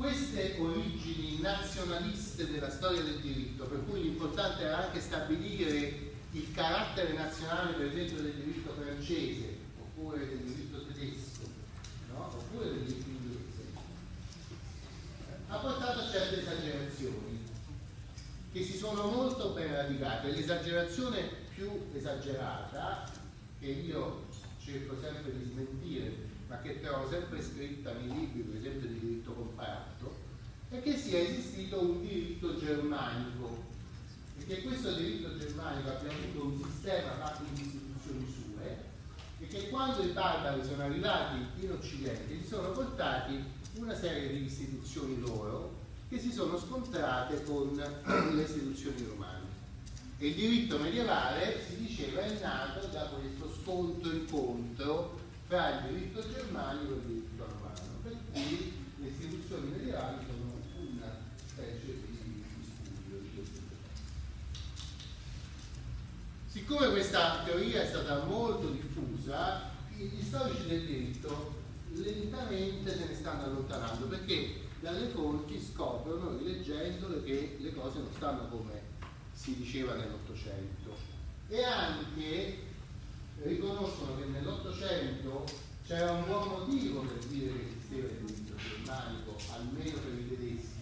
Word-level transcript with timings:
queste 0.00 0.56
origini 0.58 1.40
nazionaliste 1.40 2.50
della 2.50 2.70
storia 2.70 3.02
del 3.02 3.20
diritto, 3.20 3.66
per 3.66 3.84
cui 3.84 4.00
l'importante 4.00 4.62
era 4.62 4.86
anche 4.86 4.98
stabilire 4.98 6.12
il 6.32 6.50
carattere 6.54 7.12
nazionale, 7.12 7.74
per 7.74 7.88
esempio, 7.88 8.22
del 8.22 8.32
diritto 8.32 8.72
francese, 8.72 9.58
oppure 9.78 10.26
del 10.26 10.38
diritto 10.38 10.86
tedesco, 10.86 11.42
no? 12.14 12.30
oppure 12.34 12.70
del 12.70 12.84
diritto 12.84 13.10
inglese, 13.10 13.40
ha 15.48 15.56
portato 15.56 16.00
a 16.00 16.08
certe 16.10 16.40
esagerazioni 16.40 17.46
che 18.52 18.64
si 18.64 18.78
sono 18.78 19.04
molto 19.04 19.50
ben 19.50 19.70
radicate. 19.70 20.30
L'esagerazione 20.30 21.28
più 21.54 21.90
esagerata, 21.92 23.06
che 23.58 23.66
io 23.66 24.28
cerco 24.64 24.96
sempre 24.98 25.36
di 25.36 25.44
smentire, 25.44 26.29
ma 26.50 26.58
che 26.62 26.80
trovo 26.80 27.08
sempre 27.08 27.40
scritta 27.40 27.92
nei 27.92 28.12
libri, 28.12 28.40
per 28.40 28.56
esempio 28.56 28.88
di 28.88 28.98
diritto 28.98 29.32
comparato, 29.32 30.16
è 30.68 30.82
che 30.82 30.96
sia 30.96 31.20
esistito 31.20 31.80
un 31.80 32.00
diritto 32.00 32.58
germanico 32.58 33.68
e 34.36 34.44
che 34.44 34.62
questo 34.62 34.92
diritto 34.94 35.38
germanico 35.38 35.90
abbia 35.90 36.10
avuto 36.10 36.46
un 36.46 36.60
sistema 36.64 37.12
fatto 37.12 37.44
di 37.52 37.62
istituzioni 37.62 38.26
sue 38.26 38.78
e 39.38 39.46
che 39.46 39.68
quando 39.68 40.02
i 40.02 40.08
barbari 40.08 40.64
sono 40.64 40.82
arrivati 40.82 41.36
in 41.60 41.70
Occidente 41.70 42.40
si 42.40 42.46
sono 42.46 42.72
portati 42.72 43.40
una 43.74 43.94
serie 43.94 44.28
di 44.30 44.44
istituzioni 44.44 45.20
loro 45.20 45.78
che 46.08 46.18
si 46.18 46.32
sono 46.32 46.58
scontrate 46.58 47.44
con 47.44 47.76
le 47.76 48.42
istituzioni 48.42 49.04
romane. 49.04 49.46
E 50.18 50.26
il 50.26 50.34
diritto 50.34 50.78
medievale, 50.78 51.64
si 51.64 51.76
diceva, 51.76 52.22
è 52.22 52.40
nato 52.40 52.88
da 52.88 53.02
questo 53.04 53.54
scontro-incontro 53.62 55.28
tra 55.50 55.80
il 55.80 55.92
diritto 55.92 56.22
germanico 56.30 56.92
e 56.92 56.94
il 56.94 57.02
diritto 57.02 57.44
romano, 57.44 57.98
per 58.04 58.16
cui 58.30 58.72
le 58.98 59.08
istituzioni 59.08 59.70
medievali 59.70 60.24
sono 60.24 60.52
una 60.92 61.12
specie 61.44 61.86
di, 61.86 62.44
studio 62.62 63.18
di 63.18 63.30
questo 63.34 63.58
Siccome 66.46 66.90
questa 66.90 67.42
teoria 67.42 67.82
è 67.82 67.86
stata 67.86 68.22
molto 68.26 68.70
diffusa, 68.70 69.72
gli 69.96 70.22
storici 70.22 70.68
del 70.68 70.86
diritto 70.86 71.58
lentamente 71.94 72.96
se 72.96 73.06
ne 73.08 73.14
stanno 73.16 73.42
allontanando 73.46 74.06
perché 74.06 74.68
dalle 74.78 75.08
fonti 75.08 75.60
scoprono, 75.60 76.38
rileggendole, 76.38 77.24
che 77.24 77.56
le 77.58 77.74
cose 77.74 77.98
non 77.98 78.12
stanno 78.14 78.46
come 78.46 78.80
si 79.32 79.56
diceva 79.56 79.94
nell'Ottocento. 79.94 80.94
E 81.48 81.64
anche 81.64 82.68
riconoscono 83.42 84.18
che 84.18 84.26
nell'Ottocento 84.26 85.44
c'era 85.86 86.12
un 86.12 86.26
buon 86.26 86.48
motivo 86.48 87.00
per 87.00 87.24
dire 87.26 87.52
che 87.52 87.64
esisteva 87.64 88.08
il 88.08 88.16
diritto 88.24 88.54
germanico, 88.56 89.36
almeno 89.52 89.98
per 89.98 90.12
i 90.12 90.28
tedeschi, 90.28 90.78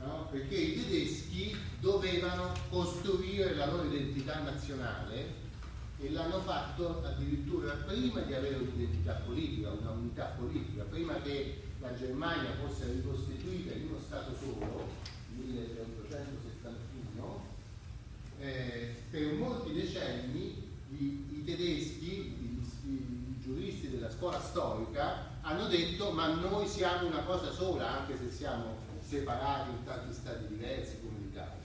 no? 0.00 0.26
perché 0.30 0.56
i 0.56 0.82
tedeschi 0.82 1.54
dovevano 1.80 2.52
costruire 2.70 3.54
la 3.54 3.66
loro 3.66 3.84
identità 3.84 4.40
nazionale 4.40 5.48
e 5.98 6.10
l'hanno 6.10 6.40
fatto 6.40 7.02
addirittura 7.04 7.74
prima 7.74 8.20
di 8.20 8.32
avere 8.32 8.56
un'identità 8.56 9.20
politica, 9.24 9.70
una 9.70 9.90
unità 9.90 10.34
politica, 10.38 10.84
prima 10.84 11.20
che 11.20 11.64
la 11.80 11.94
Germania 11.94 12.54
fosse 12.62 12.90
ricostituita 12.90 13.74
in 13.74 13.88
uno 13.90 14.00
Stato 14.00 14.34
solo, 14.40 14.88
1871, 15.36 17.44
eh, 18.40 18.94
per 19.10 19.34
molti 19.34 19.72
decenni 19.72 20.69
i, 20.96 21.26
i 21.30 21.44
tedeschi, 21.44 22.12
i, 22.12 22.88
i, 22.88 23.36
giuristi 23.40 23.90
della 23.90 24.10
scuola 24.10 24.40
storica, 24.40 25.38
hanno 25.42 25.66
detto 25.66 26.10
ma 26.10 26.34
noi 26.34 26.66
siamo 26.66 27.06
una 27.06 27.22
cosa 27.22 27.50
sola, 27.50 28.00
anche 28.00 28.16
se 28.16 28.30
siamo 28.30 28.88
separati 29.00 29.70
in 29.70 29.84
tanti 29.84 30.12
stati 30.12 30.46
diversi 30.46 31.00
come 31.00 31.18
l'Italia. 31.18 31.58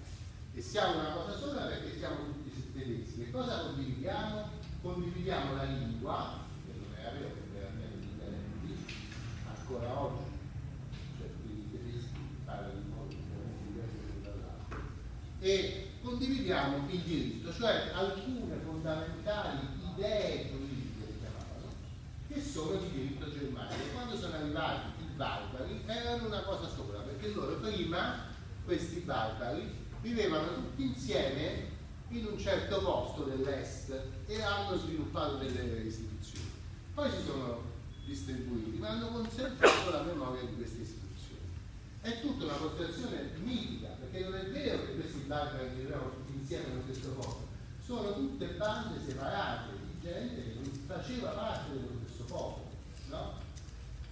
E 0.53 0.61
siamo 0.61 0.99
una 0.99 1.11
cosa 1.11 1.37
sola 1.37 1.65
perché 1.65 1.97
siamo 1.97 2.15
tutti 2.25 2.45
tedeschi. 2.73 3.23
E 3.23 3.31
cosa 3.31 3.59
condividiamo? 3.59 4.49
Condividiamo 4.81 5.55
la 5.55 5.63
lingua, 5.63 6.39
che 6.65 6.71
non 6.77 6.93
è 6.93 7.11
vero 7.11 7.33
che 7.33 7.41
veramente 7.53 7.99
differenti, 7.99 8.77
ancora 9.47 9.99
oggi, 9.99 10.23
cioè. 11.17 11.29
E 15.39 15.89
condividiamo 16.01 16.87
il 16.89 16.99
diritto, 17.01 17.53
cioè 17.53 17.91
alcune 17.93 18.44
fondamentali 18.85 19.67
idee 19.95 20.49
giuridiche, 20.51 21.17
chiamavano, 21.19 21.73
che 22.27 22.39
sono 22.39 22.75
di 22.75 22.91
diritto 22.91 23.31
germanico. 23.31 23.81
Quando 23.93 24.15
sono 24.15 24.35
arrivati 24.35 25.01
i 25.01 25.15
barbari 25.15 25.81
erano 25.87 26.27
una 26.27 26.41
cosa 26.41 26.69
sola, 26.69 26.99
perché 26.99 27.33
loro 27.33 27.55
prima, 27.55 28.25
questi 28.63 28.99
barbari, 28.99 29.83
vivevano 30.01 30.53
tutti 30.53 30.83
insieme 30.83 31.73
in 32.09 32.27
un 32.27 32.37
certo 32.37 32.79
posto 32.79 33.23
dell'est 33.23 33.91
e 34.27 34.41
hanno 34.41 34.77
sviluppato 34.77 35.37
delle 35.37 35.81
istituzioni. 35.81 36.51
Poi 36.93 37.09
si 37.09 37.25
sono 37.25 37.63
distribuiti, 38.05 38.77
ma 38.77 38.89
hanno 38.89 39.07
conservato 39.07 39.89
la 39.89 40.03
memoria 40.03 40.43
di 40.43 40.55
queste 40.55 40.83
istituzioni. 40.83 41.41
È 42.01 42.21
tutta 42.21 42.43
una 42.43 42.53
costruzione 42.53 43.31
mitica, 43.41 43.87
perché 43.99 44.19
non 44.19 44.35
è 44.35 44.45
vero 44.45 44.85
che 44.85 44.93
questi 44.93 45.23
barbari 45.25 45.69
vivevano 45.75 46.11
tutti 46.11 46.37
insieme 46.37 46.67
nello 46.67 46.83
stesso 46.83 47.09
posto, 47.13 47.53
sono 47.85 48.13
tutte 48.13 48.47
bande 48.57 48.99
separate 49.05 49.73
di 49.73 50.01
gente 50.01 50.41
che 50.41 50.53
non 50.55 50.71
faceva 50.87 51.29
parte 51.29 51.71
dello 51.71 51.99
stesso 52.03 52.23
popolo, 52.23 52.69
no? 53.09 53.33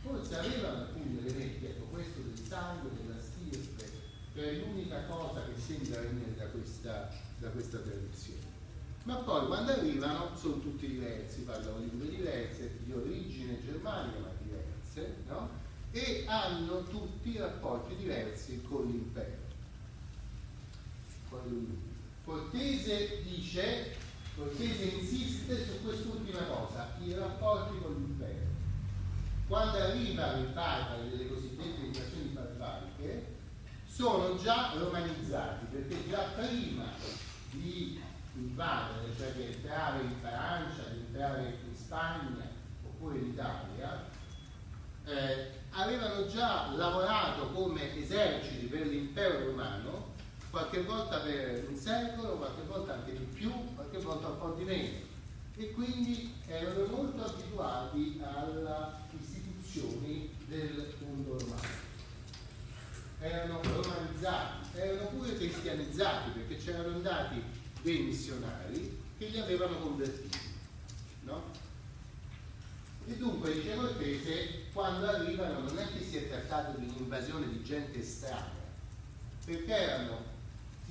Forse 0.03 0.37
avevano 0.37 0.81
alcuni 0.81 1.17
elementi, 1.17 1.65
ecco 1.65 1.85
questo 1.85 2.19
del 2.19 2.45
sangue, 2.47 2.91
della 3.01 3.19
stirpe, 3.19 3.89
che 4.33 4.49
è 4.49 4.53
l'unica 4.59 5.05
cosa 5.05 5.41
che 5.45 5.59
sembra 5.59 6.01
venire 6.01 6.35
da 6.35 6.45
questa, 6.47 7.09
da 7.39 7.49
questa 7.49 7.79
tradizione. 7.79 8.51
Ma 9.03 9.15
poi 9.15 9.47
quando 9.47 9.71
arrivano 9.71 10.35
sono 10.37 10.59
tutti 10.59 10.87
diversi, 10.87 11.41
parlano 11.41 11.79
lingue 11.79 12.09
diverse, 12.09 12.77
di 12.83 12.93
origine 12.93 13.59
germanica 13.65 14.19
ma 14.19 14.29
diverse, 14.41 15.15
no? 15.27 15.49
e 15.91 16.25
hanno 16.27 16.83
tutti 16.83 17.37
rapporti 17.37 17.95
diversi 17.95 18.61
con 18.61 18.85
l'impero. 18.85 19.41
Cortese 22.23 23.21
dice, 23.23 23.95
Cortese 24.35 24.83
insiste 24.83 25.65
su 25.65 25.83
quest'ultima 25.83 26.39
cosa, 26.43 26.95
i 27.01 27.13
rapporti 27.13 27.79
con 27.81 27.93
l'impero. 27.95 28.51
Quando 29.47 29.77
arrivano 29.77 30.41
i 30.41 30.51
barbari 30.53 31.09
delle 31.09 31.27
cosiddette 31.27 31.85
invasioni 31.85 32.29
barbariche, 32.29 33.25
sono 33.85 34.37
già 34.41 34.73
romanizzati, 34.75 35.65
perché 35.69 36.09
già 36.09 36.21
prima 36.35 36.85
di 37.51 38.01
invadere, 38.35 39.13
cioè 39.17 39.33
di 39.33 39.43
entrare 39.43 40.01
in 40.01 40.15
Francia, 40.21 40.83
di 40.91 40.99
entrare 40.99 41.57
in 41.67 41.75
Spagna 41.75 42.49
oppure 42.85 43.17
in 43.17 43.25
Italia, 43.27 44.09
eh, 45.05 45.51
avevano 45.71 46.25
già 46.27 46.71
lavorato 46.73 47.49
come 47.49 47.95
eserciti 47.95 48.65
per 48.67 48.87
l'impero 48.87 49.45
romano, 49.45 50.02
qualche 50.53 50.83
volta 50.83 51.17
per 51.17 51.65
un 51.67 51.75
secolo, 51.75 52.37
qualche 52.37 52.61
volta 52.67 52.93
anche 52.93 53.17
di 53.17 53.25
più, 53.25 53.51
qualche 53.73 53.97
volta 53.97 54.27
un 54.27 54.37
po' 54.37 54.51
di 54.51 54.63
meno. 54.63 54.97
E 55.55 55.71
quindi 55.71 56.31
erano 56.45 56.85
molto 56.85 57.25
abituati 57.25 58.21
alle 58.21 58.91
istituzioni 59.19 60.29
del 60.45 60.93
mondo 60.99 61.39
romano. 61.39 61.81
Erano 63.19 63.61
romanizzati, 63.63 64.77
erano 64.77 65.07
pure 65.07 65.35
cristianizzati 65.37 66.29
perché 66.29 66.63
c'erano 66.63 66.97
andati 66.97 67.41
dei 67.81 68.03
missionari 68.03 69.01
che 69.17 69.25
li 69.29 69.39
avevano 69.39 69.79
convertiti. 69.79 70.37
No? 71.21 71.45
E 73.07 73.17
dunque, 73.17 73.53
dice 73.53 73.73
Cortese, 73.73 74.65
quando 74.71 75.07
arrivano 75.07 75.61
non 75.61 75.79
è 75.79 75.87
che 75.91 76.03
si 76.03 76.17
è 76.17 76.29
trattato 76.29 76.77
di 76.77 76.85
un'invasione 76.89 77.49
di 77.49 77.63
gente 77.63 78.01
estranea, 78.01 78.61
perché 79.45 79.73
erano, 79.73 80.32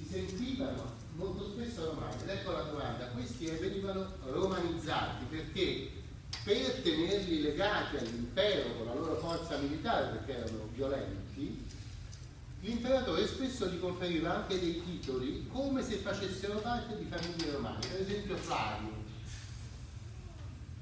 si 0.02 0.08
sentivano 0.08 1.00
molto 1.14 1.50
spesso 1.50 1.86
romani. 1.86 2.22
Ed 2.22 2.28
ecco 2.28 2.52
la 2.52 2.62
domanda, 2.62 3.06
questi 3.06 3.46
venivano 3.46 4.06
romanizzati 4.24 5.24
perché? 5.26 5.90
Per 6.44 6.80
tenerli 6.82 7.42
legati 7.42 7.98
all'impero 7.98 8.74
con 8.76 8.86
la 8.86 8.94
loro 8.94 9.16
forza 9.16 9.58
militare, 9.58 10.16
perché 10.16 10.38
erano 10.38 10.68
violenti, 10.74 11.64
l'imperatore 12.60 13.26
spesso 13.26 13.68
gli 13.68 13.78
conferiva 13.78 14.36
anche 14.36 14.58
dei 14.58 14.82
titoli 14.82 15.46
come 15.52 15.82
se 15.82 15.96
facessero 15.96 16.58
parte 16.58 16.96
di 16.96 17.04
famiglie 17.04 17.52
romane, 17.52 17.86
per 17.86 18.00
esempio 18.00 18.36
Flavio. 18.36 19.00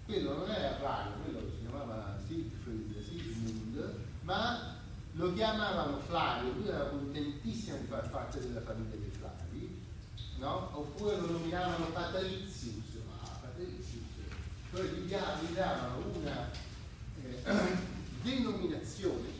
Quello 0.06 0.38
non 0.38 0.50
era 0.50 0.76
Flavio, 0.76 1.12
quello 1.24 1.40
si 1.40 1.60
chiamava 1.60 2.18
Siegfried, 2.26 3.04
Sigmund, 3.04 3.94
ma 4.22 4.78
lo 5.14 5.32
chiamavano 5.34 5.98
Flavio, 5.98 6.52
lui 6.52 6.68
era 6.68 6.84
contentissimo 6.84 7.76
di 7.78 7.86
far 7.86 8.08
parte 8.08 8.40
della 8.40 8.60
famiglia 8.60 8.96
Flavi, 8.96 9.09
no? 10.40 10.70
oppure 10.72 11.20
lo 11.20 11.30
nominavano 11.32 11.86
Patrizius, 11.86 12.96
ah, 13.22 13.38
Patrizius, 13.40 14.02
cioè 14.72 14.82
gli, 14.84 15.08
davano 15.52 16.04
una 16.14 16.50
eh, 17.22 17.42
denominazione 18.22 19.38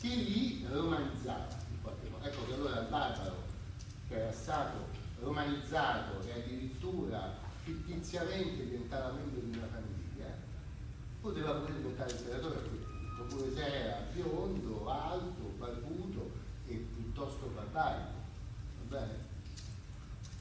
che 0.00 0.08
li 0.08 0.66
romanizzava 0.70 1.48
in 1.70 1.82
qualche 1.82 2.08
modo. 2.08 2.24
Ecco 2.24 2.46
che 2.46 2.54
allora 2.54 2.80
il 2.80 2.86
barbaro, 2.88 3.36
che 4.08 4.14
era 4.14 4.32
stato 4.32 4.88
romanizzato 5.20 6.26
e 6.26 6.32
addirittura 6.32 7.36
fittiziamente 7.64 8.64
diventava 8.64 9.12
membro 9.12 9.40
di 9.40 9.56
una 9.58 9.66
famiglia, 9.66 10.34
poteva 11.20 11.52
pure 11.52 11.74
diventare 11.74 12.12
imperatore 12.12 12.56
a 12.56 12.60
quel 12.60 12.78
punto, 12.78 13.34
pure 13.34 13.54
se 13.54 13.62
era 13.62 14.06
biondo, 14.12 14.88
alto, 14.88 15.54
barbuto 15.58 16.29
piuttosto 17.20 17.46
barbarico. 17.48 18.12
Va 18.88 18.98
bene? 18.98 19.12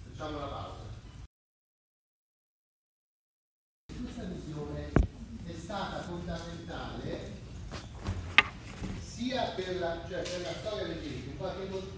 Facciamo 0.07 0.39
la 0.39 0.45
pausa. 0.45 0.87
Questa 4.01 4.23
visione 4.23 4.91
è 5.45 5.53
stata 5.53 6.01
fondamentale 6.03 7.37
sia 9.01 9.49
per 9.49 9.77
la, 9.79 9.99
cioè 10.07 10.21
per 10.21 10.41
la 10.41 10.53
storia 10.53 10.87
del 10.87 10.99
diritto, 11.01 11.43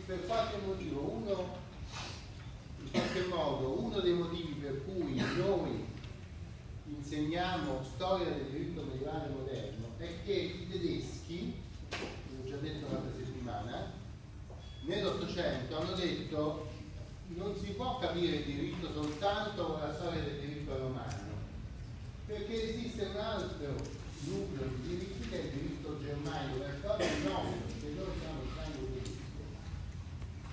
per 0.08 0.26
qualche 0.26 0.58
motivo, 0.66 1.02
uno, 1.02 1.58
in 2.80 2.90
qualche 2.90 3.26
modo, 3.26 3.80
uno 3.80 4.00
dei 4.00 4.14
motivi 4.14 4.54
per 4.54 4.84
cui 4.84 5.16
noi 5.38 5.86
insegniamo 6.86 7.84
storia 7.84 8.32
del 8.32 8.50
diritto 8.50 8.82
medievale 8.82 9.30
moderno 9.30 9.90
è 9.98 10.24
che 10.26 10.34
i 10.34 10.68
tedeschi, 10.68 11.62
l'ho 11.90 12.50
già 12.50 12.56
detto 12.56 12.92
l'altra 12.92 13.16
settimana, 13.16 14.00
nell'Ottocento 14.82 15.78
hanno 15.78 15.94
detto 15.94 16.70
non 17.28 17.56
si 17.56 17.72
può 17.72 17.91
capire 18.02 18.38
il 18.38 18.46
diritto 18.46 18.92
soltanto 18.92 19.64
con 19.64 19.80
la 19.80 19.94
storia 19.94 20.24
del 20.24 20.40
diritto 20.40 20.76
romano, 20.76 21.38
perché 22.26 22.74
esiste 22.74 23.06
un 23.06 23.18
altro 23.18 23.76
nucleo 24.22 24.68
di 24.70 24.88
diritti 24.88 25.30
che 25.30 25.40
è 25.40 25.44
il 25.46 25.52
diritto 25.52 26.00
germanico, 26.02 26.64
quale 26.82 27.04
è 27.06 27.18
nostro, 27.20 27.62
perché 27.68 27.94
noi 27.96 28.10
siamo 28.20 28.42
il 28.42 28.50
sangue 28.56 28.88
tedesco. 28.92 29.20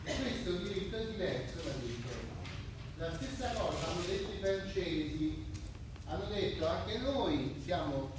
E 0.04 0.14
questo 0.20 0.50
diritto 0.62 0.96
è 0.96 1.06
diverso 1.06 1.54
dal 1.64 1.80
diritto 1.80 2.08
romano. 2.12 2.46
La 2.98 3.16
stessa 3.16 3.52
cosa 3.52 3.86
hanno 3.86 4.02
detto 4.06 4.30
i 4.30 4.38
francesi, 4.40 5.44
hanno 6.04 6.24
detto 6.26 6.66
anche 6.68 6.98
noi 6.98 7.62
siamo 7.64 8.10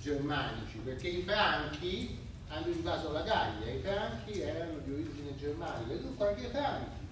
germanici, 0.00 0.78
perché 0.78 1.08
i 1.08 1.22
franchi 1.22 2.18
hanno 2.48 2.68
invaso 2.68 3.12
la 3.12 3.22
Gallia, 3.22 3.72
i 3.74 3.80
franchi 3.80 4.40
erano 4.40 4.78
di 4.78 4.92
origine 4.92 5.36
germanica 5.36 5.92
e 5.92 6.00
dunque 6.00 6.28
anche 6.28 6.46
i 6.46 6.50
franchi 6.50 7.03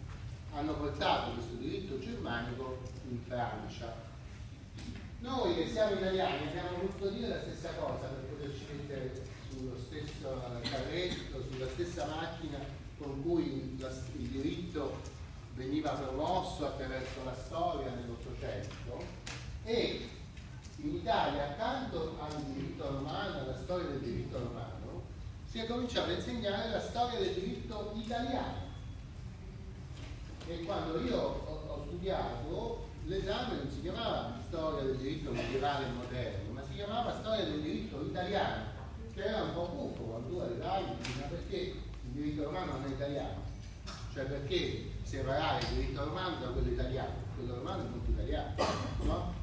hanno 0.55 0.75
portato 0.75 1.33
questo 1.33 1.55
diritto 1.55 1.99
germanico 1.99 2.79
in 3.09 3.19
Francia 3.27 4.11
noi 5.21 5.55
che 5.55 5.69
siamo 5.69 5.95
italiani 5.95 6.49
abbiamo 6.49 6.79
voluto 6.79 7.09
dire 7.11 7.29
la 7.29 7.41
stessa 7.41 7.69
cosa 7.75 8.07
per 8.07 8.25
poterci 8.31 8.65
mettere 8.73 9.23
sullo 9.49 9.79
stesso 9.79 10.43
carretto, 10.63 11.45
sulla 11.49 11.69
stessa 11.69 12.07
macchina 12.07 12.59
con 12.99 13.23
cui 13.23 13.77
il 13.77 14.29
diritto 14.29 15.01
veniva 15.55 15.91
promosso 15.91 16.67
attraverso 16.67 17.23
la 17.25 17.35
storia 17.35 17.91
nell'Ottocento 17.91 19.05
e 19.63 20.09
in 20.77 20.95
Italia 20.97 21.51
accanto 21.51 22.17
al 22.21 22.43
diritto 22.43 22.91
romano, 22.91 23.41
alla 23.41 23.57
storia 23.57 23.87
del 23.91 24.01
diritto 24.01 24.39
romano, 24.39 25.03
si 25.45 25.59
è 25.59 25.67
cominciato 25.67 26.11
a 26.11 26.15
insegnare 26.15 26.71
la 26.71 26.81
storia 26.81 27.21
del 27.21 27.35
diritto 27.35 27.93
italiano. 27.95 28.62
E 30.47 30.63
quando 30.65 31.01
io 31.01 31.17
ho, 31.19 31.63
ho 31.69 31.85
studiato 31.87 32.91
l'esame 33.05 33.57
non 33.57 33.71
si 33.71 33.81
chiamava 33.81 34.39
storia 34.47 34.83
del 34.83 34.97
diritto 34.97 35.31
medievale 35.33 35.87
moderno, 35.97 36.53
ma 36.53 36.63
si 36.63 36.75
chiamava 36.75 37.19
storia 37.21 37.45
del 37.45 37.61
diritto 37.61 38.03
italiano, 38.05 38.65
che 39.13 39.23
era 39.23 39.43
un 39.43 39.55
po' 39.55 39.69
buffo 39.69 40.03
quando 40.03 40.29
tu 40.29 40.39
arrivavi, 40.39 40.85
ma 41.19 41.27
perché 41.29 41.57
il 41.57 42.11
diritto 42.11 42.45
romano 42.45 42.73
non 42.73 42.85
è 42.85 42.89
italiano? 42.89 43.41
Cioè 44.13 44.25
perché 44.25 44.91
separare 45.03 45.65
il 45.65 45.75
diritto 45.75 46.05
romano 46.05 46.39
da 46.39 46.47
quello 46.49 46.71
italiano? 46.71 47.15
Quello 47.35 47.55
romano 47.57 47.85
è 47.85 47.89
molto 47.89 48.11
italiano, 48.11 48.55
no? 49.03 49.35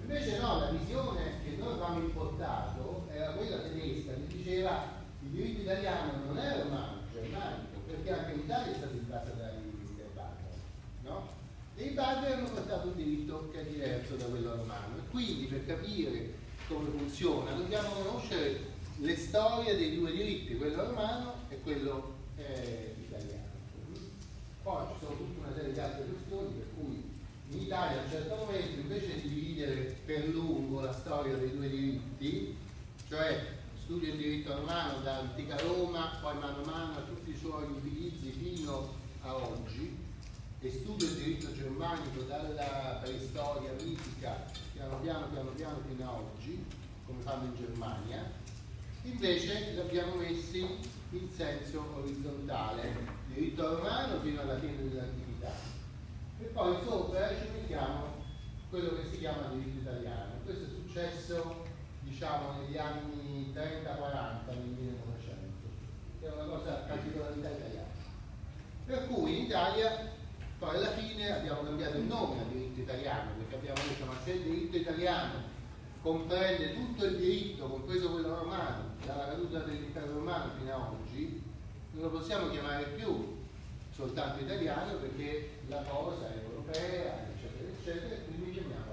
Invece 0.00 0.38
no, 0.38 0.60
la 0.60 0.70
visione 0.70 1.40
che 1.42 1.56
noi 1.56 1.72
avevamo 1.72 1.98
importato 2.00 3.06
era 3.10 3.32
quella 3.32 3.56
tedesca 3.56 4.12
che 4.12 4.26
diceva 4.26 5.02
il 5.22 5.28
diritto 5.30 5.62
italiano 5.62 6.12
non 6.26 6.38
è 6.38 6.62
romano, 6.62 6.98
germanico, 7.10 7.73
perché 7.86 8.10
anche 8.12 8.34
l'Italia 8.34 8.72
è 8.72 8.76
stata 8.76 8.92
invasa 8.92 9.30
dai 9.30 9.74
barbari, 10.14 10.58
no? 11.02 11.28
E 11.76 11.84
i 11.84 11.90
padri 11.90 12.32
hanno 12.32 12.48
portato 12.48 12.88
un 12.88 12.96
diritto 12.96 13.50
che 13.50 13.60
è 13.60 13.64
diverso 13.64 14.14
da 14.16 14.24
quello 14.26 14.54
romano. 14.54 14.96
E 14.96 15.10
quindi 15.10 15.46
per 15.46 15.66
capire 15.66 16.42
come 16.68 16.88
funziona 16.90 17.52
dobbiamo 17.52 17.90
conoscere 17.90 18.72
le 18.98 19.16
storie 19.16 19.76
dei 19.76 19.96
due 19.96 20.12
diritti, 20.12 20.56
quello 20.56 20.84
romano 20.84 21.34
e 21.48 21.60
quello 21.62 22.14
eh, 22.36 22.94
italiano. 22.98 23.42
Poi 24.62 24.86
ci 24.92 25.04
sono 25.04 25.16
tutta 25.16 25.46
una 25.46 25.54
serie 25.54 25.72
di 25.72 25.78
altre 25.78 26.04
questioni 26.04 26.54
per 26.54 26.66
cui 26.76 27.02
in 27.50 27.60
Italia 27.60 28.00
a 28.00 28.04
un 28.04 28.10
certo 28.10 28.34
momento 28.36 28.80
invece 28.80 29.20
di 29.20 29.28
dividere 29.28 29.96
per 30.04 30.28
lungo 30.28 30.80
la 30.80 30.92
storia 30.92 31.36
dei 31.36 31.54
due 31.54 31.68
diritti, 31.68 32.56
cioè 33.08 33.53
studio 33.84 34.14
il 34.14 34.16
diritto 34.16 34.56
romano 34.56 35.00
da 35.02 35.18
antica 35.18 35.58
Roma, 35.58 36.16
poi 36.22 36.38
mano 36.38 36.62
a 36.62 36.64
mano 36.64 36.96
a 36.96 37.00
tutti 37.02 37.30
i 37.30 37.36
suoi 37.36 37.64
utilizzi 37.64 38.30
fino 38.30 38.94
a 39.20 39.36
oggi, 39.36 39.94
e 40.60 40.70
studio 40.70 41.06
il 41.06 41.16
diritto 41.16 41.52
germanico 41.52 42.22
dalla 42.22 42.98
preistoria 43.02 43.72
mitica 43.72 44.46
piano 44.72 44.96
piano 45.00 45.26
piano 45.26 45.50
piano 45.50 45.82
fino 45.86 46.08
a 46.08 46.12
oggi, 46.14 46.64
come 47.04 47.20
fanno 47.20 47.44
in 47.44 47.56
Germania, 47.56 48.32
invece 49.02 49.72
li 49.72 49.80
abbiamo 49.80 50.14
messi 50.14 50.66
in 51.10 51.28
senso 51.30 51.84
orizzontale, 51.94 52.96
diritto 53.34 53.76
romano 53.76 54.18
fino 54.20 54.40
alla 54.40 54.58
fine 54.60 54.76
dell'antichità. 54.78 55.52
E 56.40 56.44
poi 56.44 56.74
sopra 56.82 57.28
ci 57.28 57.50
mettiamo 57.52 58.22
quello 58.70 58.94
che 58.94 59.10
si 59.10 59.18
chiama 59.18 59.48
diritto 59.48 59.80
italiano. 59.80 60.32
Questo 60.42 60.64
è 60.64 60.68
successo 60.68 61.72
diciamo 62.04 62.60
negli 62.60 62.76
anni 62.78 63.52
30-40, 63.54 64.46
nel 64.48 64.58
1900, 64.58 65.68
che 66.20 66.26
è 66.26 66.32
una 66.32 66.44
cosa 66.44 66.72
particolarità 66.86 67.48
italiana. 67.50 67.92
Per 68.86 69.08
cui 69.08 69.38
in 69.38 69.44
Italia 69.44 70.12
poi 70.58 70.76
alla 70.76 70.92
fine 70.92 71.32
abbiamo 71.32 71.62
cambiato 71.62 71.96
il 71.96 72.04
nome 72.04 72.40
al 72.40 72.46
diritto 72.46 72.80
italiano, 72.80 73.30
perché 73.38 73.56
abbiamo 73.56 73.88
detto 73.88 74.04
ma 74.04 74.14
se 74.24 74.32
il 74.32 74.42
diritto 74.42 74.76
italiano 74.76 75.52
comprende 76.02 76.74
tutto 76.74 77.04
il 77.06 77.16
diritto, 77.16 77.66
compreso 77.66 78.10
quello 78.10 78.34
romano, 78.34 78.92
dalla 79.04 79.26
caduta 79.26 79.58
dell'impero 79.60 80.12
romano 80.12 80.52
fino 80.58 80.72
a 80.72 80.90
oggi, 80.90 81.42
non 81.92 82.02
lo 82.04 82.10
possiamo 82.10 82.50
chiamare 82.50 82.84
più 82.96 83.42
soltanto 83.90 84.42
italiano 84.42 84.94
perché 84.94 85.60
la 85.68 85.82
cosa 85.82 86.28
è 86.32 86.42
europea, 86.42 87.26
eccetera, 87.28 87.68
eccetera, 87.70 88.14
e 88.14 88.24
quindi 88.24 88.52
chiamiamo 88.52 88.92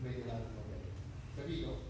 medievale 0.00 0.40
europeo. 0.40 0.90
Capito? 1.34 1.81